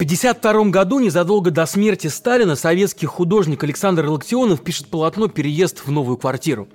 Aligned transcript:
1952 0.00 0.70
году, 0.70 0.98
незадолго 0.98 1.50
до 1.50 1.66
смерти 1.66 2.06
Сталина, 2.06 2.56
советский 2.56 3.04
художник 3.04 3.62
Александр 3.62 4.06
Локтионов 4.06 4.62
пишет 4.62 4.86
полотно 4.86 5.28
«Переезд 5.28 5.82
в 5.84 5.90
новую 5.90 6.16
квартиру». 6.16 6.68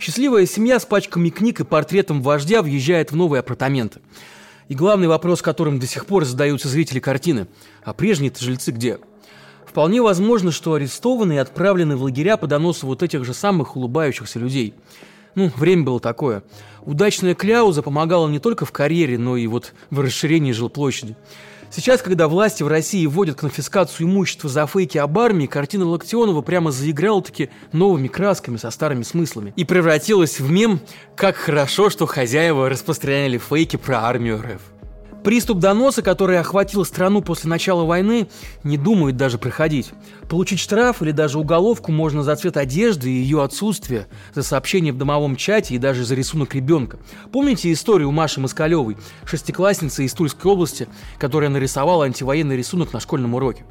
Счастливая 0.00 0.46
семья 0.46 0.80
с 0.80 0.84
пачками 0.84 1.28
книг 1.28 1.60
и 1.60 1.64
портретом 1.64 2.22
вождя 2.22 2.60
въезжает 2.60 3.12
в 3.12 3.16
новые 3.16 3.38
апартаменты. 3.38 4.00
И 4.66 4.74
главный 4.74 5.06
вопрос, 5.06 5.42
которым 5.42 5.78
до 5.78 5.86
сих 5.86 6.06
пор 6.06 6.24
задаются 6.24 6.66
зрители 6.66 6.98
картины– 6.98 7.46
а 7.84 7.92
прежние-то 7.92 8.42
жильцы 8.44 8.72
где? 8.72 8.98
Вполне 9.64 10.02
возможно, 10.02 10.50
что 10.50 10.74
арестованные 10.74 11.40
отправлены 11.40 11.94
в 11.96 12.02
лагеря 12.02 12.36
по 12.36 12.48
доносу 12.48 12.88
вот 12.88 13.04
этих 13.04 13.24
же 13.24 13.32
самых 13.32 13.76
улыбающихся 13.76 14.40
людей. 14.40 14.74
Ну, 15.36 15.52
время 15.56 15.84
было 15.84 16.00
такое. 16.00 16.42
Удачная 16.80 17.36
кляуза 17.36 17.82
помогала 17.82 18.28
не 18.28 18.40
только 18.40 18.66
в 18.66 18.72
карьере, 18.72 19.18
но 19.18 19.36
и 19.36 19.46
вот 19.46 19.72
в 19.90 20.00
расширении 20.00 20.50
жилплощади. 20.50 21.16
Сейчас, 21.74 22.02
когда 22.02 22.28
власти 22.28 22.62
в 22.62 22.68
России 22.68 23.06
вводят 23.06 23.38
конфискацию 23.38 24.06
имущества 24.06 24.50
за 24.50 24.66
фейки 24.66 24.98
об 24.98 25.18
армии, 25.18 25.46
картина 25.46 25.86
Локтионова 25.86 26.42
прямо 26.42 26.70
заиграла-таки 26.70 27.48
новыми 27.72 28.08
красками 28.08 28.58
со 28.58 28.70
старыми 28.70 29.04
смыслами 29.04 29.54
и 29.56 29.64
превратилась 29.64 30.38
в 30.38 30.50
мем 30.50 30.80
«Как 31.16 31.34
хорошо, 31.36 31.88
что 31.88 32.04
хозяева 32.04 32.68
распространяли 32.68 33.38
фейки 33.38 33.76
про 33.76 34.04
армию 34.04 34.42
РФ». 34.42 34.71
Приступ 35.24 35.60
доноса, 35.60 36.02
который 36.02 36.40
охватил 36.40 36.84
страну 36.84 37.22
после 37.22 37.48
начала 37.48 37.84
войны, 37.84 38.28
не 38.64 38.76
думают 38.76 39.16
даже 39.16 39.38
проходить. 39.38 39.92
Получить 40.28 40.58
штраф 40.58 41.00
или 41.00 41.12
даже 41.12 41.38
уголовку 41.38 41.92
можно 41.92 42.24
за 42.24 42.34
цвет 42.34 42.56
одежды 42.56 43.08
и 43.08 43.14
ее 43.14 43.44
отсутствие, 43.44 44.08
за 44.34 44.42
сообщение 44.42 44.92
в 44.92 44.98
домовом 44.98 45.36
чате 45.36 45.74
и 45.74 45.78
даже 45.78 46.04
за 46.04 46.16
рисунок 46.16 46.56
ребенка. 46.56 46.98
Помните 47.30 47.72
историю 47.72 48.10
Маши 48.10 48.40
Москалевой, 48.40 48.96
шестиклассницы 49.24 50.04
из 50.04 50.12
Тульской 50.12 50.50
области, 50.50 50.88
которая 51.18 51.50
нарисовала 51.50 52.04
антивоенный 52.04 52.56
рисунок 52.56 52.92
на 52.92 52.98
школьном 52.98 53.34
уроке? 53.34 53.64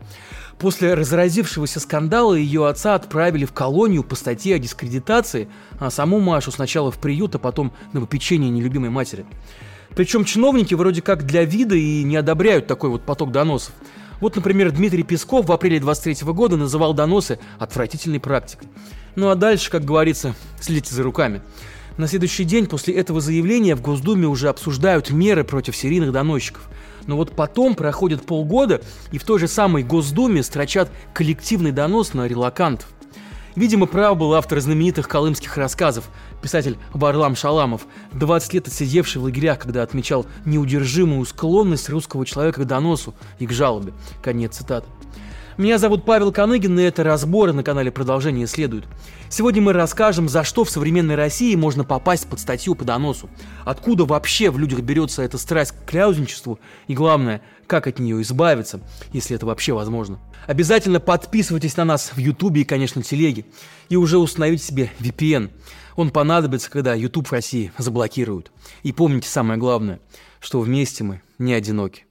После 0.58 0.94
разразившегося 0.94 1.82
скандала 1.82 2.34
ее 2.34 2.68
отца 2.68 2.96
отправили 2.96 3.44
в 3.46 3.52
колонию 3.52 4.04
по 4.04 4.16
статье 4.16 4.56
о 4.56 4.60
дискредитации, 4.60 5.50
а 5.80 5.90
саму 5.90 6.20
Машу 6.20 6.52
сначала 6.52 6.92
в 6.92 6.98
приют, 7.00 7.36
а 7.36 7.40
потом 7.40 7.74
на 7.92 8.00
попечение 8.00 8.50
нелюбимой 8.50 8.90
матери. 8.90 9.26
Причем 9.96 10.24
чиновники 10.24 10.74
вроде 10.74 11.02
как 11.02 11.26
для 11.26 11.44
вида 11.44 11.76
и 11.76 12.04
не 12.04 12.16
одобряют 12.16 12.68
такой 12.68 12.90
вот 12.90 13.04
поток 13.04 13.32
доносов. 13.32 13.74
Вот, 14.20 14.36
например, 14.36 14.72
Дмитрий 14.72 15.04
Песков 15.04 15.48
в 15.48 15.52
апреле 15.52 15.80
23 15.80 16.32
года 16.32 16.56
называл 16.56 16.94
доносы 16.94 17.40
отвратительной 17.60 18.20
практикой. 18.20 18.68
Ну 19.16 19.30
а 19.30 19.36
дальше, 19.36 19.72
как 19.72 19.84
говорится, 19.84 20.36
следите 20.60 20.94
за 20.94 21.04
руками. 21.04 21.42
На 21.98 22.08
следующий 22.08 22.46
день 22.46 22.68
после 22.68 22.94
этого 22.96 23.20
заявления 23.20 23.76
в 23.76 23.82
Госдуме 23.82 24.28
уже 24.28 24.48
обсуждают 24.48 25.10
меры 25.10 25.44
против 25.44 25.76
серийных 25.76 26.12
доносчиков. 26.12 26.70
Но 27.08 27.18
вот 27.18 27.36
потом 27.36 27.76
проходит 27.76 28.26
полгода, 28.26 28.82
и 29.12 29.18
в 29.18 29.24
той 29.24 29.40
же 29.40 29.48
самой 29.48 29.84
Госдуме 29.84 30.44
строчат 30.44 30.90
коллективный 31.14 31.72
донос 31.72 32.14
на 32.14 32.28
релакантов. 32.28 32.88
Видимо, 33.56 33.86
прав 33.86 34.18
был 34.18 34.34
автор 34.34 34.62
знаменитых 34.62 35.08
колымских 35.10 35.58
рассказов, 35.58 36.10
писатель 36.42 36.78
Варлам 36.94 37.36
Шаламов, 37.36 37.88
20 38.14 38.54
лет 38.54 38.68
отсидевший 38.68 39.22
в 39.22 39.26
лагерях, 39.26 39.60
когда 39.60 39.84
отмечал 39.84 40.26
неудержимую 40.46 41.26
склонность 41.26 41.90
русского 41.90 42.26
человека 42.26 42.62
к 42.62 42.68
доносу 42.68 43.14
и 43.40 43.48
к 43.48 43.52
жалобе. 43.52 43.94
Конец 44.22 44.58
цитаты. 44.58 44.88
Меня 45.58 45.78
зовут 45.78 46.06
Павел 46.06 46.32
Каныгин, 46.32 46.80
и 46.80 46.84
это 46.84 47.04
разборы 47.04 47.52
на 47.54 47.62
канале 47.62 47.92
«Продолжение 47.92 48.48
следует». 48.48 48.86
Сегодня 49.30 49.62
мы 49.62 49.74
расскажем, 49.74 50.30
за 50.30 50.44
что 50.44 50.64
в 50.64 50.70
современной 50.70 51.16
России 51.16 51.54
можно 51.56 51.84
попасть 51.84 52.28
под 52.28 52.40
статью 52.40 52.74
по 52.74 52.86
доносу, 52.86 53.30
откуда 53.66 54.06
вообще 54.06 54.50
в 54.50 54.58
людях 54.58 54.80
берется 54.80 55.22
эта 55.22 55.38
страсть 55.38 55.74
к 55.74 55.90
кляузничеству, 55.90 56.60
и 56.88 56.94
главное, 56.94 57.42
как 57.68 57.86
от 57.86 58.00
нее 58.00 58.22
избавиться, 58.22 58.80
если 59.14 59.36
это 59.36 59.46
вообще 59.46 59.74
возможно. 59.74 60.20
Обязательно 60.48 61.00
подписывайтесь 61.00 61.78
на 61.78 61.86
нас 61.86 62.12
в 62.16 62.18
Ютубе 62.18 62.62
и, 62.62 62.66
конечно, 62.66 63.04
телеге, 63.04 63.46
и 63.90 63.98
уже 63.98 64.18
установите 64.18 64.64
себе 64.64 64.92
VPN. 65.00 65.52
Он 65.96 66.10
понадобится, 66.10 66.70
когда 66.70 66.94
YouTube 66.94 67.28
в 67.28 67.32
России 67.32 67.72
заблокируют. 67.78 68.52
И 68.84 68.92
помните 68.92 69.28
самое 69.28 69.60
главное, 69.60 70.00
что 70.40 70.60
вместе 70.60 71.04
мы 71.04 71.22
не 71.38 71.54
одиноки. 71.54 72.06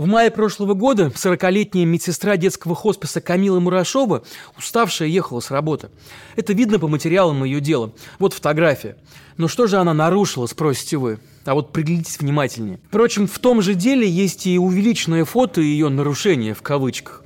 В 0.00 0.06
мае 0.06 0.30
прошлого 0.30 0.72
года 0.72 1.12
40-летняя 1.14 1.84
медсестра 1.84 2.38
детского 2.38 2.74
хосписа 2.74 3.20
Камила 3.20 3.60
Мурашова, 3.60 4.22
уставшая, 4.56 5.10
ехала 5.10 5.40
с 5.40 5.50
работы. 5.50 5.90
Это 6.36 6.54
видно 6.54 6.78
по 6.78 6.88
материалам 6.88 7.44
ее 7.44 7.60
дела. 7.60 7.92
Вот 8.18 8.32
фотография. 8.32 8.96
Но 9.36 9.46
что 9.46 9.66
же 9.66 9.76
она 9.76 9.92
нарушила, 9.92 10.46
спросите 10.46 10.96
вы? 10.96 11.18
А 11.44 11.52
вот 11.52 11.74
приглядитесь 11.74 12.18
внимательнее. 12.18 12.80
Впрочем, 12.88 13.26
в 13.26 13.38
том 13.40 13.60
же 13.60 13.74
деле 13.74 14.08
есть 14.08 14.46
и 14.46 14.58
увеличенное 14.58 15.26
фото 15.26 15.60
ее 15.60 15.90
нарушения 15.90 16.54
в 16.54 16.62
кавычках. 16.62 17.22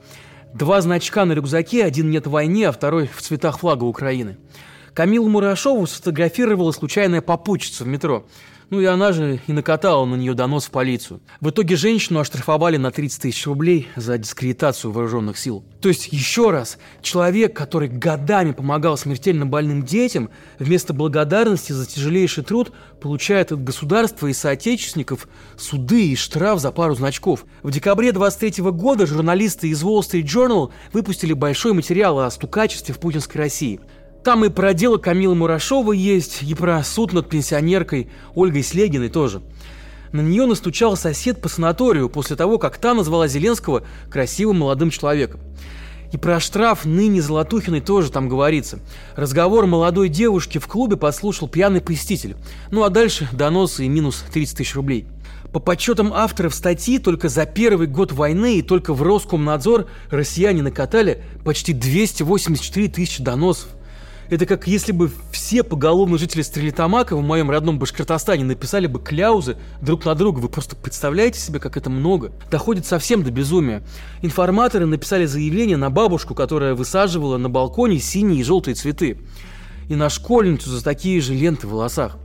Два 0.53 0.81
значка 0.81 1.27
на 1.27 1.35
рюкзаке, 1.35 1.85
один 1.85 2.11
нет 2.11 2.27
войне, 2.27 2.69
а 2.69 2.73
второй 2.73 3.06
в 3.06 3.23
цветах 3.23 3.61
флага 3.61 3.85
Украины. 3.85 4.37
Камилу 4.95 5.29
Мурашову 5.29 5.87
сфотографировала 5.87 6.73
случайная 6.73 7.21
попутчица 7.21 7.85
в 7.85 7.87
метро. 7.87 8.27
Ну 8.70 8.80
и 8.80 8.84
она 8.84 9.12
же 9.12 9.41
и 9.47 9.52
накатала 9.52 10.04
на 10.04 10.14
нее 10.14 10.34
донос 10.34 10.66
в 10.66 10.70
полицию. 10.70 11.20
В 11.41 11.50
итоге 11.50 11.76
женщину 11.76 12.20
оштрафовали 12.20 12.76
на 12.76 12.91
30 12.91 13.22
тысяч 13.22 13.47
рублей 13.47 13.88
за 13.97 14.19
дискредитацию 14.19 14.91
вооруженных 14.92 15.38
сил. 15.38 15.64
То 15.80 15.88
есть, 15.88 16.08
еще 16.12 16.50
раз, 16.50 16.78
человек, 17.02 17.54
который 17.54 17.88
годами 17.88 18.52
помогал 18.52 18.97
смертельно 18.97 19.47
больным 19.47 19.82
детям, 19.82 20.30
вместо 20.58 20.94
благодарности 20.94 21.72
за 21.72 21.86
тяжелейший 21.86 22.44
труд 22.44 22.72
получает 23.00 23.52
от 23.52 23.62
государства 23.62 24.26
и 24.26 24.32
соотечественников 24.32 25.28
суды 25.56 26.08
и 26.08 26.16
штраф 26.16 26.60
за 26.60 26.72
пару 26.72 26.94
значков. 26.94 27.44
В 27.62 27.70
декабре 27.70 28.12
23 28.12 28.62
года 28.70 29.06
журналисты 29.06 29.69
из 29.69 29.82
Wall 29.82 30.00
Street 30.00 30.25
Journal 30.25 30.70
выпустили 30.92 31.32
большой 31.32 31.75
материал 31.75 32.20
о 32.20 32.31
стукачестве 32.31 32.94
в 32.94 32.98
путинской 32.98 33.41
России– 33.41 33.81
там 34.25 34.45
и 34.45 34.49
про 34.49 34.75
дело 34.75 34.97
Камилы 34.97 35.35
Мурашовой 35.35 35.99
есть, 35.99 36.43
и 36.43 36.55
про 36.55 36.83
суд 36.83 37.12
над 37.12 37.29
пенсионеркой 37.29 38.09
Ольгой 38.35 38.62
Слегиной 38.62 39.11
тоже. 39.11 39.43
На 40.12 40.23
нее 40.23 40.47
настучал 40.47 40.97
сосед 40.97 41.41
по 41.41 41.49
санаторию 41.49 42.09
после 42.09 42.35
того, 42.35 42.59
как 42.59 42.79
та 42.79 42.95
назвала 42.95 43.29
Зеленского 43.29 43.85
красивым 44.11 44.61
молодым 44.61 44.91
человеком. 44.91 45.41
И 46.12 46.17
про 46.17 46.41
штраф 46.41 46.85
ныне 46.85 47.21
Золотухиной 47.21 47.81
тоже 47.81 48.11
там 48.11 48.29
говорится. 48.29 48.79
Разговор 49.17 49.67
молодой 49.67 50.09
девушки 50.09 50.59
в 50.59 50.67
клубе 50.69 50.97
подслушал 50.97 51.49
пьяный 51.49 51.81
посетитель. 51.81 52.37
Ну 52.71 52.85
а 52.85 52.91
дальше 52.91 53.29
доносы 53.33 53.85
и 53.85 53.89
минус 53.89 54.25
30 54.33 54.56
тысяч 54.56 54.75
рублей. 54.75 55.06
По 55.53 55.61
подсчетам 55.61 56.12
авторов 56.15 56.55
статьи, 56.55 56.99
только 56.99 57.29
за 57.29 57.47
первый 57.47 57.89
год 57.89 58.12
войны 58.12 58.59
и 58.59 58.62
только 58.62 58.95
в 58.95 59.03
Роскомнадзор 59.03 59.87
россияне 60.11 60.62
накатали 60.62 61.23
почти 61.45 61.73
284 61.73 62.89
тысячи 62.89 63.23
доносов. 63.23 63.74
Это 64.31 64.47
как 64.47 64.67
если 64.67 64.93
бы 64.93 65.11
все 65.33 65.62
поголовные 65.62 66.19
жители 66.19 66.43
Стрелитамака 66.43 67.17
в 67.17 67.23
моем 67.23 67.51
родном 67.51 67.79
Башкортостане 67.79 68.45
написали 68.45 68.87
бы 68.87 69.01
кляузы 69.01 69.57
друг 69.83 70.05
на 70.05 70.15
друга. 70.15 70.39
Вы 70.39 70.49
просто 70.49 70.77
представляете 70.77 71.39
себе, 71.39 71.61
как 71.61 71.77
это 71.77 71.91
много? 71.91 72.33
Доходит 72.51 72.87
совсем 72.87 73.23
до 73.23 73.31
безумия. 73.31 73.83
Информаторы 74.23 74.87
написали 74.87 75.27
заявление 75.27 75.77
на 75.77 75.91
бабушку, 75.91 76.35
которая 76.35 76.75
высаживала 76.75 77.37
на 77.37 77.51
балконе 77.51 77.99
синие 77.99 78.41
и 78.41 78.45
желтые 78.45 78.75
цветы. 78.75 79.19
И 79.89 79.95
на 79.95 80.09
школьницу 80.09 80.71
за 80.71 80.83
такие 80.83 81.21
же 81.21 81.35
ленты 81.35 81.67
в 81.67 81.71
волосах. 81.73 82.17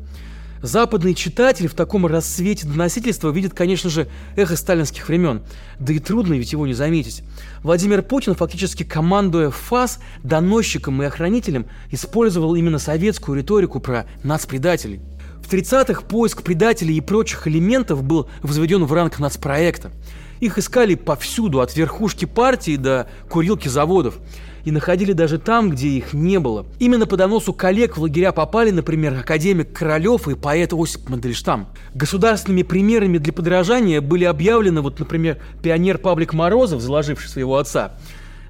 Западный 0.61 1.13
читатель 1.13 1.67
в 1.67 1.73
таком 1.73 2.05
рассвете 2.05 2.67
доносительства 2.67 3.29
видит, 3.29 3.53
конечно 3.53 3.89
же, 3.89 4.09
эхо 4.35 4.57
сталинских 4.57 5.07
времен. 5.07 5.41
Да 5.79 5.93
и 5.93 5.99
трудно 5.99 6.33
ведь 6.33 6.51
его 6.51 6.67
не 6.67 6.73
заметить. 6.73 7.23
Владимир 7.63 8.01
Путин, 8.01 8.35
фактически 8.35 8.83
командуя 8.83 9.51
ФАС, 9.51 9.99
доносчиком 10.23 11.01
и 11.01 11.05
охранителем, 11.05 11.65
использовал 11.91 12.55
именно 12.55 12.77
советскую 12.77 13.37
риторику 13.37 13.79
про 13.79 14.05
нацпредателей. 14.23 14.99
В 15.41 15.51
30-х 15.51 16.01
поиск 16.03 16.43
предателей 16.43 16.95
и 16.97 17.01
прочих 17.01 17.47
элементов 17.47 18.03
был 18.03 18.29
возведен 18.43 18.83
в 18.83 18.93
ранг 18.93 19.17
нацпроекта. 19.17 19.91
Их 20.39 20.57
искали 20.57 20.95
повсюду, 20.95 21.59
от 21.61 21.75
верхушки 21.75 22.25
партии 22.25 22.77
до 22.77 23.07
курилки 23.29 23.67
заводов 23.67 24.19
и 24.65 24.71
находили 24.71 25.13
даже 25.13 25.39
там, 25.39 25.69
где 25.69 25.87
их 25.87 26.13
не 26.13 26.39
было. 26.39 26.65
Именно 26.79 27.05
по 27.05 27.17
доносу 27.17 27.53
коллег 27.53 27.97
в 27.97 28.01
лагеря 28.01 28.31
попали, 28.31 28.71
например, 28.71 29.17
академик 29.17 29.73
Королев 29.73 30.27
и 30.27 30.35
поэт 30.35 30.73
Осип 30.73 31.09
Мандельштам. 31.09 31.67
Государственными 31.93 32.63
примерами 32.63 33.17
для 33.17 33.33
подражания 33.33 34.01
были 34.01 34.25
объявлены, 34.25 34.81
вот, 34.81 34.99
например, 34.99 35.39
пионер 35.61 35.97
Павлик 35.97 36.33
Морозов, 36.33 36.81
заложивший 36.81 37.29
своего 37.29 37.57
отца, 37.57 37.93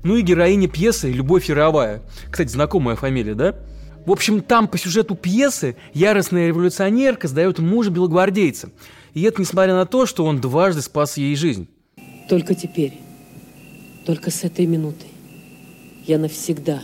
ну 0.04 0.16
и 0.16 0.22
героиня 0.22 0.68
пьесы 0.68 1.12
Любовь 1.12 1.50
Яровая. 1.50 2.02
Кстати, 2.30 2.50
знакомая 2.50 2.96
фамилия, 2.96 3.36
да? 3.36 3.56
В 4.06 4.12
общем, 4.12 4.42
там 4.42 4.68
по 4.68 4.78
сюжету 4.78 5.16
пьесы 5.16 5.76
яростная 5.94 6.48
революционерка 6.48 7.28
сдает 7.28 7.60
мужа 7.60 7.92
белогвардейца. 7.92 8.70
И 9.14 9.22
это 9.24 9.42
несмотря 9.42 9.74
на 9.74 9.86
то, 9.86 10.06
что 10.06 10.26
он 10.26 10.40
дважды 10.40 10.82
спас 10.82 11.18
ей 11.18 11.36
жизнь. 11.36 11.68
Только 12.30 12.54
теперь, 12.54 12.94
только 14.06 14.30
с 14.30 14.44
этой 14.44 14.68
минуты 14.68 15.08
я 16.06 16.20
навсегда 16.20 16.84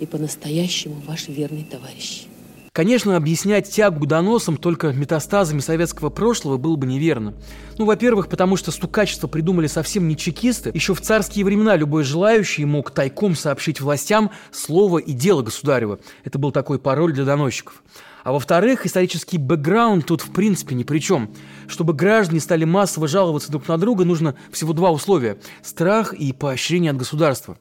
и 0.00 0.06
по-настоящему 0.06 1.02
ваш 1.06 1.28
верный 1.28 1.64
товарищ. 1.64 2.24
Конечно, 2.72 3.14
объяснять 3.16 3.68
тягу 3.68 4.00
к 4.00 4.08
доносам 4.08 4.56
только 4.56 4.94
метастазами 4.94 5.60
советского 5.60 6.08
прошлого 6.08 6.56
было 6.56 6.76
бы 6.76 6.86
неверно. 6.86 7.34
Ну, 7.76 7.84
во-первых, 7.84 8.28
потому 8.30 8.56
что 8.56 8.70
стукачество 8.70 9.28
придумали 9.28 9.66
совсем 9.66 10.08
не 10.08 10.16
чекисты. 10.16 10.70
Еще 10.72 10.94
в 10.94 11.02
царские 11.02 11.44
времена 11.44 11.76
любой 11.76 12.02
желающий 12.02 12.64
мог 12.64 12.90
тайком 12.90 13.36
сообщить 13.36 13.82
властям 13.82 14.30
слово 14.50 14.96
и 14.96 15.12
дело 15.12 15.42
государева. 15.42 15.98
Это 16.24 16.38
был 16.38 16.52
такой 16.52 16.78
пароль 16.78 17.12
для 17.12 17.26
доносчиков. 17.26 17.82
А 18.22 18.32
во-вторых, 18.32 18.86
исторический 18.86 19.38
бэкграунд 19.38 20.06
тут 20.06 20.22
в 20.22 20.32
принципе 20.32 20.74
ни 20.74 20.84
при 20.84 21.00
чем. 21.00 21.34
Чтобы 21.66 21.92
граждане 21.92 22.40
стали 22.40 22.64
массово 22.64 23.08
жаловаться 23.08 23.50
друг 23.50 23.66
на 23.68 23.78
друга, 23.78 24.04
нужно 24.04 24.36
всего 24.50 24.72
два 24.72 24.90
условия– 24.90 25.38
страх 25.62 26.14
и 26.14 26.32
поощрение 26.32 26.92
от 26.92 26.96
государства. 26.96 27.58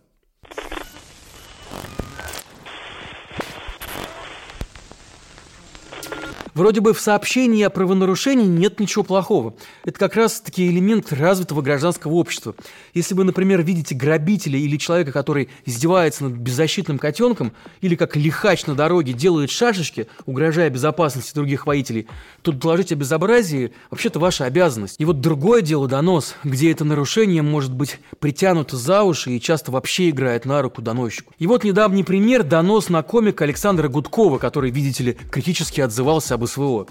Вроде 6.53 6.81
бы 6.81 6.94
в 6.94 7.00
сообщении 7.00 7.63
о 7.63 7.69
правонарушении 7.69 8.45
нет 8.45 8.80
ничего 8.81 9.03
плохого. 9.03 9.53
Это 9.86 9.98
как 9.98 10.15
раз-таки 10.15 10.68
элемент 10.68 11.13
развитого 11.13 11.62
гражданского 11.62 12.13
общества. 12.13 12.56
Если 12.94 13.13
вы, 13.13 13.24
например, 13.24 13.62
видите 13.62 13.95
грабителя 13.95 14.59
или 14.59 14.75
человека, 14.75 15.13
который 15.13 15.50
издевается 15.65 16.25
над 16.25 16.33
беззащитным 16.33 17.00
котенком, 17.00 17.53
или 17.80 17.95
как 17.95 18.18
лихач 18.18 18.65
на 18.65 18.75
дороге 18.75 19.13
делает 19.13 19.50
шашечки, 19.50 20.07
угрожая 20.25 20.69
безопасности 20.69 21.33
других 21.33 21.68
водителей, 21.68 22.07
то 22.42 22.51
доложить 22.51 22.92
о 22.92 22.95
безобразии 22.95 23.71
вообще-то 23.89 24.19
ваша 24.19 24.44
обязанность. 24.45 24.95
И 25.00 25.06
вот 25.06 25.21
другое 25.21 25.62
дело 25.62 25.88
донос, 25.88 26.36
где 26.44 26.71
это 26.71 26.83
нарушение 26.83 27.42
может 27.42 27.74
быть 27.74 27.98
притянуто 28.19 28.75
за 28.75 29.03
уши 29.03 29.31
и 29.31 29.39
часто 29.39 29.71
вообще 29.71 30.09
играет 30.09 30.45
на 30.45 30.62
руку 30.62 30.81
доносчику. 30.81 31.33
И 31.39 31.48
вот 31.48 31.63
недавний 31.63 32.03
пример– 32.03 32.44
донос 32.51 32.89
на 32.89 33.03
комика 33.03 33.45
Александра 33.45 33.88
Гудкова, 33.88 34.38
который, 34.38 34.69
видите 34.71 35.03
ли, 35.03 35.18
критически 35.31 35.80
отзывался 35.80 36.36
об 36.36 36.41
СВО. 36.48 36.88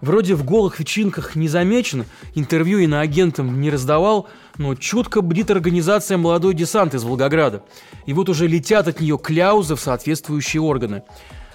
Вроде 0.00 0.34
в 0.34 0.44
голых 0.44 0.80
вечинках 0.80 1.36
не 1.36 1.46
замечен, 1.46 2.06
интервью 2.34 2.78
иноагентам 2.78 3.60
не 3.60 3.70
раздавал, 3.70 4.28
но 4.56 4.74
чутко 4.74 5.20
бдит 5.20 5.50
организация 5.50 6.16
«Молодой 6.16 6.54
десант» 6.54 6.94
из 6.94 7.04
Волгограда. 7.04 7.62
И 8.06 8.14
вот 8.14 8.28
уже 8.30 8.46
летят 8.46 8.88
от 8.88 9.00
нее 9.00 9.18
кляузы 9.18 9.74
в 9.76 9.80
соответствующие 9.80 10.62
органы. 10.62 11.02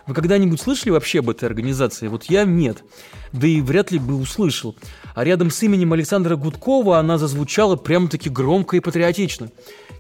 Вы 0.08 0.14
когда-нибудь 0.14 0.62
слышали 0.62 0.92
вообще 0.92 1.20
об 1.20 1.30
этой 1.32 1.46
организации? 1.46 2.08
Вот 2.08 2.26
я 2.26 2.44
нет. 2.44 2.84
Да 3.32 3.48
и 3.48 3.62
вряд 3.62 3.92
ли 3.92 3.98
бы 3.98 4.16
услышал. 4.16 4.76
А 5.16 5.24
рядом 5.24 5.50
с 5.50 5.62
именем 5.64 5.94
Александра 5.94 6.36
Гудкова 6.36 7.00
она 7.00 7.18
зазвучала 7.18 7.76
прямо-таки 7.76 8.30
громко 8.30 8.78
и 8.78 8.82
патриотично. 8.82 9.50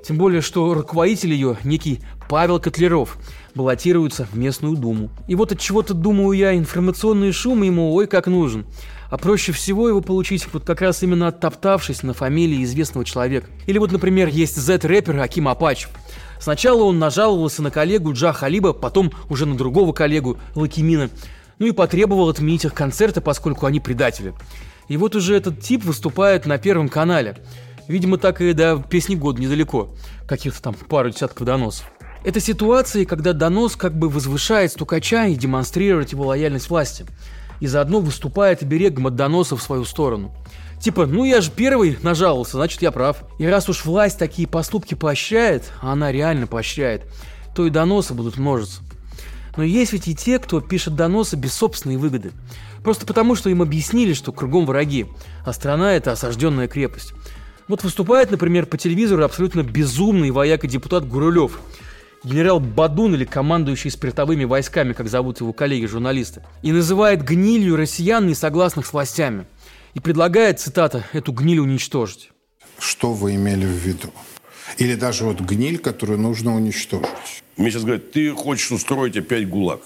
Тем 0.08 0.20
более, 0.20 0.42
что 0.42 0.72
руководитель 0.76 1.34
ее, 1.34 1.58
некий 1.64 2.02
Павел 2.30 2.60
Котлеров, 2.60 3.18
баллотируется 3.56 4.28
в 4.32 4.38
местную 4.38 4.78
думу. 4.78 5.10
И 5.28 5.34
вот 5.34 5.52
от 5.52 5.60
чего-то 5.60 5.96
думаю 5.96 6.38
я, 6.38 6.56
информационный 6.56 7.32
шум 7.32 7.64
ему 7.64 7.92
ой 7.96 8.06
как 8.06 8.28
нужен. 8.28 8.68
А 9.10 9.18
проще 9.18 9.52
всего 9.52 9.90
его 9.90 10.02
получить 10.02 10.48
вот 10.54 10.64
как 10.64 10.82
раз 10.82 11.02
именно 11.02 11.30
оттоптавшись 11.30 12.04
на 12.04 12.14
фамилии 12.14 12.64
известного 12.64 13.06
человека. 13.06 13.48
Или 13.66 13.80
вот, 13.80 13.92
например, 13.92 14.28
есть 14.28 14.58
Z-рэпер 14.58 15.20
Аким 15.20 15.48
Апачев. 15.48 15.90
Сначала 16.40 16.84
он 16.84 17.00
нажаловался 17.00 17.62
на 17.62 17.72
коллегу 17.72 18.14
Джа 18.14 18.34
Халиба, 18.34 18.74
потом 18.74 19.12
уже 19.30 19.46
на 19.46 19.56
другого 19.56 19.94
коллегу 19.94 20.38
Лакимина. 20.56 21.10
Ну 21.60 21.68
и 21.68 21.72
потребовал 21.72 22.30
отменить 22.30 22.66
их 22.66 22.74
концерты, 22.74 23.22
поскольку 23.22 23.66
они 23.66 23.80
предатели. 23.80 24.34
И 24.88 24.98
вот 24.98 25.16
уже 25.16 25.36
этот 25.36 25.62
тип 25.62 25.84
выступает 25.84 26.46
на 26.46 26.58
Первом 26.58 26.90
канале– 26.90 27.38
Видимо, 27.88 28.18
так 28.18 28.42
и 28.42 28.54
до 28.54 28.78
песни 28.78 29.16
года 29.16 29.42
недалеко. 29.42 29.90
Каких-то 30.28 30.62
там 30.62 30.74
пару 30.74 31.10
десятков 31.10 31.46
доносов. 31.46 31.90
Это 32.24 32.40
ситуации, 32.40 33.06
когда 33.06 33.34
донос 33.34 33.76
как 33.76 33.98
бы 33.98 34.10
возвышает 34.10 34.72
стукача 34.72 35.28
и 35.28 35.36
демонстрирует 35.36 36.12
его 36.12 36.26
лояльность 36.26 36.70
власти. 36.70 37.06
И 37.60 37.68
заодно 37.68 38.00
выступает 38.00 38.64
оберегом 38.64 39.08
от 39.08 39.16
доноса 39.16 39.56
в 39.56 39.62
свою 39.62 39.86
сторону. 39.86 40.34
Типа, 40.86 41.08
ну 41.08 41.24
я 41.24 41.42
же 41.42 41.50
первый 41.50 41.98
нажаловался, 42.04 42.58
значит 42.58 42.84
я 42.84 42.92
прав. 42.92 43.24
И 43.40 43.46
раз 43.48 43.68
уж 43.68 43.86
власть 43.86 44.20
такие 44.20 44.48
поступки 44.48 44.94
поощряет, 44.94 45.64
а 45.82 45.94
она 45.94 46.12
реально 46.12 46.46
поощряет, 46.46 47.02
то 47.56 47.66
и 47.66 47.72
доносы 47.72 48.14
будут 48.14 48.38
множиться. 48.38 48.84
Но 49.58 49.64
есть 49.64 49.94
ведь 49.94 50.08
и 50.08 50.14
те, 50.14 50.38
кто 50.38 50.62
пишет 50.62 50.96
доносы 50.96 51.38
без 51.38 51.56
собственной 51.56 51.98
выгоды. 51.98 52.34
Просто 52.84 53.08
потому, 53.08 53.34
что 53.34 53.50
им 53.50 53.64
объяснили, 53.64 54.14
что 54.14 54.32
кругом 54.32 54.68
враги, 54.68 55.08
а 55.44 55.54
страна– 55.54 55.94
это 55.96 56.12
осажденная 56.12 56.68
крепость. 56.68 57.14
Вот 57.68 57.84
выступает, 57.84 58.30
например, 58.30 58.68
по 58.68 58.78
телевизору 58.78 59.24
абсолютно 59.24 59.64
безумный 59.64 60.30
вояка-депутат 60.30 61.08
Гурулев. 61.08 61.62
Генерал 62.24 62.60
Бадун 62.60 63.16
или 63.16 63.26
командующий 63.26 63.90
спиртовыми 63.90 64.44
войсками, 64.44 64.94
как 64.94 65.10
зовут 65.10 65.40
его 65.40 65.52
коллеги-журналисты. 65.52 66.44
И 66.62 66.72
называет 66.72 67.24
гнилью 67.24 67.76
россиян, 67.76 68.28
не 68.28 68.36
согласных 68.36 68.86
с 68.86 68.94
властями. 68.94 69.48
И 69.96 70.02
предлагает, 70.02 70.60
цитата, 70.60 71.06
эту 71.14 71.32
гниль 71.32 71.60
уничтожить. 71.60 72.30
Что 72.80 73.14
вы 73.14 73.36
имели 73.36 73.66
в 73.66 73.70
виду? 73.70 74.14
Или 74.78 74.96
даже 74.96 75.24
вот 75.24 75.40
гниль, 75.40 75.78
которую 75.78 76.20
нужно 76.20 76.54
уничтожить? 76.54 77.08
Мне 77.56 77.72
сейчас 77.72 77.84
говорят, 77.84 78.12
ты 78.12 78.32
хочешь 78.32 78.72
устроить 78.72 79.16
опять 79.16 79.48
ГУЛАГ. 79.48 79.82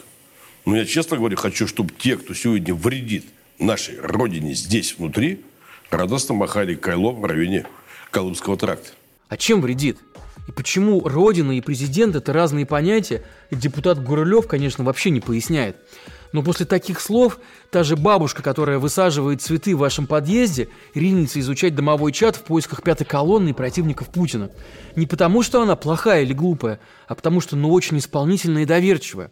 Но 0.66 0.76
я, 0.76 0.86
честно 0.86 1.18
говоря, 1.18 1.36
хочу, 1.36 1.68
чтобы 1.68 1.94
те, 1.96 2.18
кто 2.18 2.34
сегодня 2.34 2.74
вредит 2.74 3.26
нашей 3.60 4.00
родине 4.00 4.56
здесь, 4.56 4.96
внутри, 4.98 5.46
радостно 5.92 6.34
махали 6.34 6.74
кайлом 6.74 7.22
в 7.22 7.26
районе 7.26 7.68
Колымского 8.10 8.58
тракта. 8.58 8.90
А 9.28 9.38
чем 9.38 9.62
вредит? 9.62 10.00
И 10.48 10.52
почему 10.52 11.08
Родина 11.08 11.52
и 11.52 11.62
президент– 11.62 12.16
это 12.18 12.34
разные 12.34 12.66
понятия, 12.66 13.24
и 13.52 13.56
депутат 13.56 14.04
Гурулев, 14.04 14.48
конечно, 14.48 14.84
вообще 14.84 15.12
не 15.12 15.22
поясняет. 15.22 15.78
Но 16.32 16.44
после 16.44 16.66
таких 16.66 17.02
слов 17.02 17.40
та 17.72 17.84
же 17.84 17.96
бабушка, 17.96 18.44
которая 18.44 18.78
высаживает 18.78 19.42
цветы 19.42 19.76
в 19.76 19.80
вашем 19.80 20.06
подъезде, 20.06 20.70
ринется 20.94 21.40
изучать 21.40 21.76
домовой 21.76 22.12
чат 22.12 22.36
в 22.36 22.44
поисках 22.44 22.84
пятой 22.84 23.06
колонны 23.06 23.50
и 23.50 23.54
противников 23.54 24.10
Путина. 24.10 24.52
Не 24.96 25.08
потому, 25.08 25.42
что 25.42 25.62
она 25.62 25.76
плохая 25.76 26.24
или 26.24 26.34
глупая, 26.34 26.80
а 27.08 27.16
потому, 27.16 27.42
что 27.42 27.56
ну 27.56 27.72
очень 27.72 27.98
исполнительная 27.98 28.64
и 28.64 28.66
доверчивая. 28.66 29.32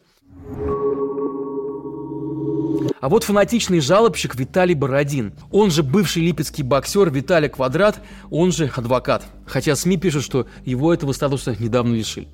А 2.99 3.09
вот 3.09 3.23
фанатичный 3.23 3.79
жалобщик 3.79 4.35
Виталий 4.35 4.73
Бородин. 4.73 5.33
Он 5.51 5.69
же 5.69 5.83
бывший 5.83 6.23
липецкий 6.23 6.63
боксер 6.63 7.11
Виталий 7.11 7.49
Квадрат, 7.49 8.01
он 8.31 8.51
же 8.51 8.71
адвокат. 8.75 9.25
Хотя 9.45 9.75
СМИ 9.75 9.97
пишут, 9.97 10.23
что 10.23 10.47
его 10.65 10.93
этого 10.93 11.11
статуса 11.11 11.55
недавно 11.59 11.93
лишили. 11.93 12.27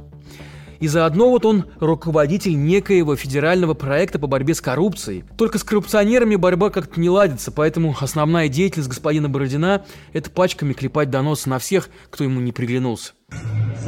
И 0.83 0.87
заодно 0.89 1.29
вот 1.29 1.45
он 1.45 1.67
руководитель 1.79 2.61
некоего 2.61 3.15
федерального 3.15 3.73
проекта 3.73 4.19
по 4.19 4.27
борьбе 4.27 4.53
с 4.53 4.59
коррупцией. 4.59 5.23
Только 5.37 5.57
с 5.57 5.63
коррупционерами 5.63 6.35
борьба 6.35 6.71
как-то 6.71 6.99
не 6.99 7.09
ладится, 7.09 7.53
поэтому 7.53 7.95
основная 7.97 8.49
деятельность 8.49 8.89
господина 8.89 9.29
Бородина– 9.29 9.85
это 10.11 10.29
пачками 10.29 10.73
клепать 10.73 11.09
доносы 11.09 11.47
на 11.47 11.57
всех, 11.57 11.87
кто 12.09 12.25
ему 12.25 12.41
не 12.41 12.51
приглянулся. 12.51 13.13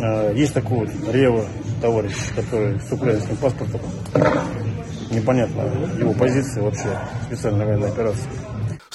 А, 0.01 0.31
есть 0.31 0.53
такой 0.53 0.88
вот 0.88 0.89
Рева 1.13 1.46
товарищ, 1.81 2.13
который 2.34 2.79
с 2.79 2.89
украинским 2.89 3.36
паспортом 3.36 3.81
непонятно 5.12 5.63
его 6.00 6.13
позиция 6.13 6.63
вообще 6.63 6.98
специальной 7.27 7.65
военной 7.65 7.89
операции. 7.89 8.29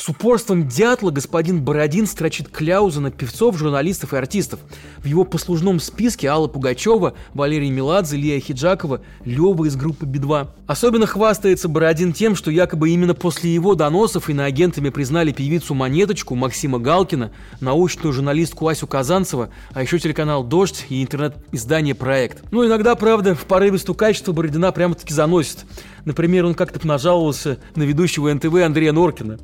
С 0.01 0.09
упорством 0.09 0.67
дятла 0.67 1.11
господин 1.11 1.63
Бородин 1.63 2.07
строчит 2.07 2.49
кляузы 2.49 3.01
на 3.01 3.11
певцов, 3.11 3.59
журналистов 3.59 4.15
и 4.15 4.17
артистов. 4.17 4.61
В 4.97 5.05
его 5.05 5.25
послужном 5.25 5.79
списке 5.79 6.29
Алла 6.29 6.49
Пугачева, 6.49 7.13
Валерий 7.35 7.69
Меладзе, 7.69 8.17
Лия 8.17 8.41
Хиджакова, 8.41 9.03
Лева 9.27 9.67
из 9.67 9.77
группы 9.77 10.07
Би-2. 10.07 10.49
Особенно 10.67 11.05
хвастается 11.05 11.69
Бородин 11.69 12.15
тем, 12.15 12.35
что 12.35 12.51
якобы 12.51 12.89
именно 12.89 13.13
после 13.13 13.53
его 13.53 13.75
доносов 13.75 14.31
иноагентами 14.31 14.89
признали 14.89 15.33
певицу 15.33 15.75
Монеточку 15.75 16.35
Максима 16.35 16.79
Галкина, 16.79 17.31
научную 17.61 18.15
журналистку 18.15 18.69
Асю 18.69 18.87
Казанцева, 18.87 19.51
а 19.75 19.83
еще 19.83 19.99
телеканал 19.99 20.45
«Дождь» 20.45 20.87
и 20.89 21.03
интернет-издание 21.03 21.95
«Проект». 21.95 22.43
Ну, 22.51 22.67
иногда, 22.67 22.95
правда, 22.95 23.35
в 23.35 23.45
порыве 23.45 23.77
стукачества 23.77 24.33
Бородина 24.33 24.73
прямо-таки 24.73 25.13
заносит. 25.13 25.67
Например, 26.07 26.47
он 26.47 26.55
как-то 26.55 26.87
нажаловался 26.87 27.59
на 27.77 27.83
ведущего 27.83 28.33
НТВ 28.33 28.55
Андрея 28.55 28.93
Норкина. 28.93 29.39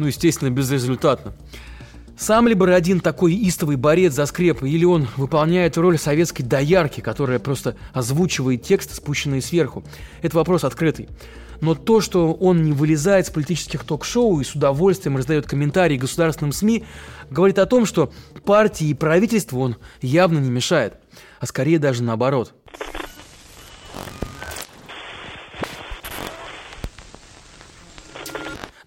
Ну, 0.00 0.06
естественно, 0.06 0.48
безрезультатно. 0.48 1.34
Сам 2.16 2.48
ли 2.48 2.54
Бородин 2.54 3.00
такой 3.00 3.34
истовый 3.46 3.76
борец 3.76 4.14
за 4.14 4.24
скрепы, 4.24 4.70
или 4.70 4.86
он 4.86 5.06
выполняет 5.18 5.76
роль 5.76 5.98
советской 5.98 6.42
доярки, 6.42 7.02
которая 7.02 7.38
просто 7.38 7.76
озвучивает 7.92 8.62
тексты, 8.62 8.94
спущенные 8.94 9.42
сверху? 9.42 9.84
Это 10.22 10.38
вопрос 10.38 10.64
открытый. 10.64 11.10
Но 11.60 11.74
то, 11.74 12.00
что 12.00 12.32
он 12.32 12.62
не 12.62 12.72
вылезает 12.72 13.26
с 13.26 13.30
политических 13.30 13.84
ток-шоу 13.84 14.40
и 14.40 14.44
с 14.44 14.54
удовольствием 14.54 15.18
раздает 15.18 15.46
комментарии 15.46 15.98
государственным 15.98 16.52
СМИ, 16.52 16.84
говорит 17.28 17.58
о 17.58 17.66
том, 17.66 17.84
что 17.84 18.10
партии 18.46 18.86
и 18.86 18.94
правительству 18.94 19.60
он 19.60 19.76
явно 20.00 20.38
не 20.38 20.48
мешает, 20.48 20.94
а 21.40 21.46
скорее 21.46 21.78
даже 21.78 22.02
наоборот. 22.02 22.54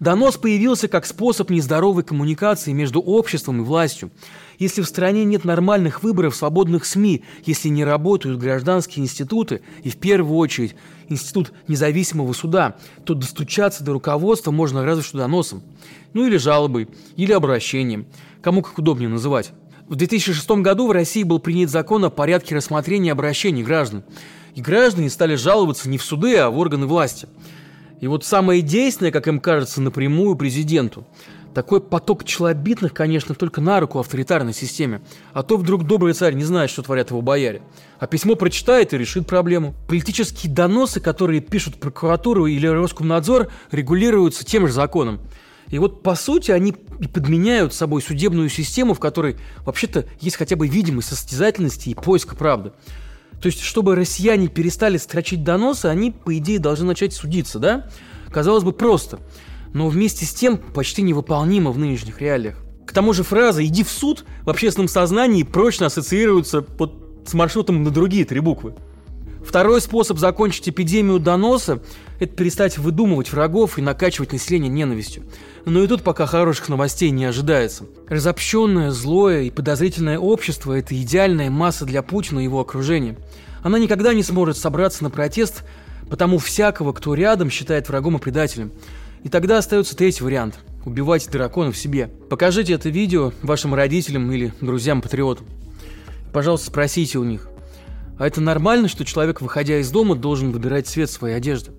Донос 0.04 0.36
появился 0.36 0.86
как 0.86 1.06
способ 1.06 1.48
нездоровой 1.48 2.02
коммуникации 2.04 2.72
между 2.72 3.00
обществом 3.00 3.62
и 3.62 3.64
властью. 3.64 4.10
Если 4.58 4.82
в 4.82 4.86
стране 4.86 5.24
нет 5.24 5.46
нормальных 5.46 6.02
выборов 6.02 6.36
свободных 6.36 6.84
СМИ, 6.84 7.24
если 7.46 7.70
не 7.70 7.86
работают 7.86 8.38
гражданские 8.38 9.02
институты, 9.02 9.62
и 9.82 9.88
в 9.88 9.96
первую 9.96 10.36
очередь 10.36 10.76
институт 11.08 11.54
независимого 11.68 12.34
суда, 12.34 12.76
то 13.06 13.14
достучаться 13.14 13.82
до 13.82 13.94
руководства 13.94 14.50
можно 14.50 14.84
разве 14.84 15.02
что 15.02 15.16
доносом. 15.16 15.62
Ну 16.12 16.26
или 16.26 16.36
жалобой, 16.36 16.86
или 17.16 17.32
обращением. 17.32 18.04
Кому 18.42 18.60
как 18.60 18.76
удобнее 18.76 19.08
называть. 19.08 19.52
В 19.88 19.94
2006 19.94 20.46
году 20.60 20.86
в 20.86 20.92
России 20.92 21.22
был 21.22 21.38
принят 21.38 21.70
закон 21.70 22.04
о 22.04 22.10
порядке 22.10 22.54
рассмотрения 22.54 23.12
обращений 23.12 23.62
граждан. 23.62 24.04
И 24.54 24.60
граждане 24.60 25.08
стали 25.08 25.34
жаловаться 25.34 25.88
не 25.88 25.96
в 25.96 26.04
суды, 26.04 26.36
а 26.36 26.50
в 26.50 26.58
органы 26.58 26.84
власти. 26.84 27.26
И 28.04 28.06
вот 28.06 28.22
самое 28.22 28.60
действенное, 28.60 29.10
как 29.10 29.28
им 29.28 29.40
кажется, 29.40 29.80
напрямую 29.80 30.36
президенту. 30.36 31.06
Такой 31.54 31.80
поток 31.80 32.24
челобитных, 32.24 32.92
конечно, 32.92 33.34
только 33.34 33.62
на 33.62 33.80
руку 33.80 33.98
авторитарной 33.98 34.52
системе. 34.52 35.00
А 35.32 35.42
то 35.42 35.56
вдруг 35.56 35.86
добрый 35.86 36.12
царь 36.12 36.34
не 36.34 36.44
знает, 36.44 36.68
что 36.68 36.82
творят 36.82 37.08
его 37.08 37.22
бояре. 37.22 37.62
А 37.98 38.06
письмо 38.06 38.34
прочитает 38.34 38.92
и 38.92 38.98
решит 38.98 39.26
проблему. 39.26 39.74
Политические 39.88 40.52
доносы, 40.52 41.00
которые 41.00 41.40
пишут 41.40 41.76
прокуратуру 41.80 42.44
или 42.44 42.66
Роскомнадзор, 42.66 43.50
регулируются 43.70 44.44
тем 44.44 44.66
же 44.66 44.74
законом. 44.74 45.22
И 45.70 45.78
вот, 45.78 46.02
по 46.02 46.14
сути, 46.14 46.50
они 46.50 46.74
и 47.00 47.08
подменяют 47.08 47.72
собой 47.72 48.02
судебную 48.02 48.50
систему, 48.50 48.92
в 48.92 49.00
которой 49.00 49.38
вообще-то 49.64 50.04
есть 50.20 50.36
хотя 50.36 50.56
бы 50.56 50.68
видимость 50.68 51.08
состязательности 51.08 51.88
и 51.88 51.94
поиска 51.94 52.36
правды. 52.36 52.72
То 53.44 53.48
есть, 53.48 53.60
чтобы 53.60 53.94
россияне 53.94 54.48
перестали 54.48 54.96
строчить 54.96 55.44
доносы, 55.44 55.84
они, 55.84 56.12
по 56.12 56.34
идее, 56.38 56.58
должны 56.58 56.86
начать 56.86 57.12
судиться, 57.12 57.58
да? 57.58 57.90
Казалось 58.32 58.64
бы, 58.64 58.72
просто. 58.72 59.18
Но 59.74 59.90
вместе 59.90 60.24
с 60.24 60.32
тем 60.32 60.56
почти 60.56 61.02
невыполнимо 61.02 61.70
в 61.70 61.76
нынешних 61.76 62.22
реалиях. 62.22 62.56
К 62.86 62.94
тому 62.94 63.12
же 63.12 63.22
фраза 63.22 63.62
«иди 63.62 63.84
в 63.84 63.90
суд» 63.90 64.24
в 64.44 64.48
общественном 64.48 64.88
сознании 64.88 65.42
прочно 65.42 65.84
ассоциируется 65.84 66.62
под, 66.62 67.28
с 67.28 67.34
маршрутом 67.34 67.82
на 67.82 67.90
другие 67.90 68.24
три 68.24 68.40
буквы. 68.40 68.76
Второй 69.44 69.80
способ 69.80 70.18
закончить 70.18 70.68
эпидемию 70.68 71.18
доноса– 71.18 71.80
это 72.18 72.34
перестать 72.34 72.78
выдумывать 72.78 73.30
врагов 73.30 73.78
и 73.78 73.82
накачивать 73.82 74.32
население 74.32 74.70
ненавистью. 74.70 75.24
Но 75.64 75.82
и 75.82 75.86
тут 75.86 76.02
пока 76.02 76.26
хороших 76.26 76.68
новостей 76.68 77.10
не 77.10 77.24
ожидается. 77.24 77.84
Разобщенное, 78.08 78.90
злое 78.90 79.42
и 79.42 79.50
подозрительное 79.50 80.18
общество– 80.18 80.72
это 80.78 81.00
идеальная 81.00 81.50
масса 81.50 81.84
для 81.84 82.02
Путина 82.02 82.40
и 82.40 82.44
его 82.44 82.60
окружения. 82.60 83.16
Она 83.62 83.78
никогда 83.78 84.14
не 84.14 84.22
сможет 84.22 84.56
собраться 84.56 85.04
на 85.04 85.10
протест, 85.10 85.62
потому 86.10 86.38
всякого, 86.38 86.92
кто 86.92 87.14
рядом, 87.14 87.50
считает 87.50 87.88
врагом 87.88 88.16
и 88.16 88.20
предателем. 88.20 88.72
И 89.22 89.28
тогда 89.28 89.58
остается 89.58 89.96
третий 89.96 90.24
вариант– 90.24 90.58
убивать 90.84 91.30
дракона 91.30 91.70
в 91.70 91.78
себе. 91.78 92.10
Покажите 92.28 92.72
это 92.72 92.88
видео 92.88 93.32
вашим 93.42 93.74
родителям 93.74 94.30
или 94.32 94.52
друзьям-патриотам. 94.60 95.46
Пожалуйста, 96.32 96.66
спросите 96.66 97.18
у 97.18 97.24
них, 97.24 97.48
а 98.18 98.26
это 98.26 98.40
нормально, 98.40 98.88
что 98.88 99.04
человек, 99.04 99.40
выходя 99.40 99.78
из 99.78 99.90
дома, 99.90 100.14
должен 100.14 100.52
выбирать 100.52 100.86
цвет 100.86 101.10
своей 101.10 101.34
одежды? 101.34 101.72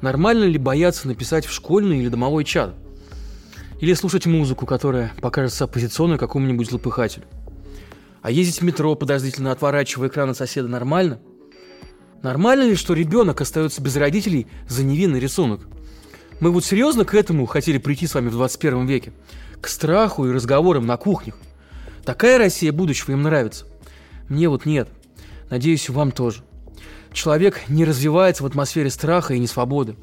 Нормально 0.00 0.44
ли 0.44 0.58
бояться 0.58 1.08
написать 1.08 1.46
в 1.46 1.52
школьный 1.52 1.98
или 1.98 2.08
домовой 2.08 2.44
чат? 2.44 2.74
Или 3.80 3.94
слушать 3.94 4.26
музыку, 4.26 4.66
которая 4.66 5.12
покажется 5.20 5.64
оппозиционной 5.64 6.18
какому-нибудь 6.18 6.68
злопыхателю? 6.68 7.24
А 8.22 8.30
ездить 8.30 8.60
в 8.60 8.64
метро, 8.64 8.94
подозрительно 8.94 9.52
отворачивая 9.52 10.08
экран 10.08 10.30
от 10.30 10.36
соседа, 10.36 10.68
нормально? 10.68 11.20
Нормально 12.22 12.64
ли, 12.64 12.76
что 12.76 12.94
ребенок 12.94 13.40
остается 13.40 13.80
без 13.80 13.96
родителей 13.96 14.46
за 14.68 14.84
невинный 14.84 15.20
рисунок? 15.20 15.62
Мы 16.40 16.50
вот 16.50 16.64
серьезно 16.64 17.04
к 17.04 17.14
этому 17.14 17.46
хотели 17.46 17.78
прийти 17.78 18.06
с 18.06 18.14
вами 18.14 18.28
в 18.28 18.32
21 18.32 18.86
веке? 18.86 19.12
К 19.60 19.66
страху 19.68 20.26
и 20.26 20.32
разговорам 20.32 20.86
на 20.86 20.96
кухнях? 20.96 21.36
Такая 22.04 22.38
Россия 22.38 22.72
будущего 22.72 23.12
им 23.12 23.22
нравится? 23.22 23.66
Мне 24.28 24.48
вот 24.48 24.66
нет. 24.66 24.88
Надеюсь, 25.50 25.88
вам 25.88 26.12
тоже. 26.12 26.42
Человек 27.12 27.68
не 27.68 27.84
развивается 27.84 28.42
в 28.42 28.46
атмосфере 28.46 28.90
страха 28.90 29.34
и 29.34 29.38
несвободы. 29.38 29.96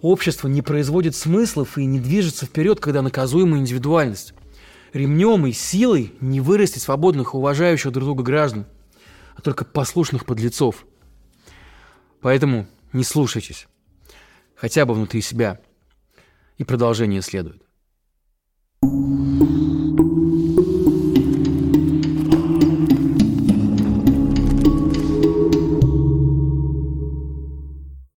Общество 0.00 0.48
не 0.48 0.62
производит 0.62 1.14
смыслов 1.16 1.78
и 1.78 1.84
не 1.84 2.00
движется 2.00 2.46
вперед, 2.46 2.80
когда 2.80 3.02
наказуема 3.02 3.58
индивидуальность. 3.58 4.34
Ремнем 4.92 5.46
и 5.46 5.52
силой 5.52 6.12
не 6.20 6.40
вырастить 6.40 6.82
свободных 6.82 7.34
и 7.34 7.36
уважающих 7.36 7.92
друг 7.92 8.04
друга 8.04 8.22
граждан, 8.22 8.66
а 9.36 9.42
только 9.42 9.64
послушных 9.64 10.24
подлецов. 10.24 10.86
Поэтому 12.20 12.66
не 12.92 13.04
слушайтесь. 13.04 13.66
Хотя 14.54 14.86
бы 14.86 14.94
внутри 14.94 15.20
себя. 15.20 15.60
И 16.56 16.64
продолжение 16.64 17.22
следует. 17.22 17.67